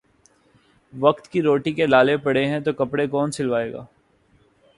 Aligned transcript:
وقت 0.93 1.27
کی 1.27 1.41
روٹی 1.41 1.71
کے 1.73 1.85
لالے 1.85 2.17
پڑے 2.17 2.45
ہیں 2.45 2.59
تو 2.59 2.73
کپڑے 2.73 3.07
کون 3.07 3.31
سلوائے 3.31 3.71
گا 3.73 3.85